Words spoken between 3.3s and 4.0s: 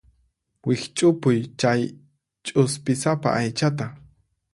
aychata.